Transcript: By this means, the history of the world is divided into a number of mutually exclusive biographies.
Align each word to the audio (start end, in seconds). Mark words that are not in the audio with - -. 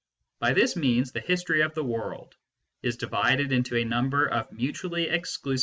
By 0.39 0.53
this 0.53 0.75
means, 0.75 1.11
the 1.11 1.19
history 1.19 1.61
of 1.61 1.75
the 1.75 1.83
world 1.83 2.35
is 2.81 2.97
divided 2.97 3.51
into 3.51 3.77
a 3.77 3.85
number 3.85 4.25
of 4.25 4.51
mutually 4.51 5.07
exclusive 5.07 5.43
biographies. 5.43 5.59